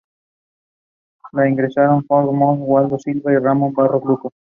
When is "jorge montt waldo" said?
2.07-2.97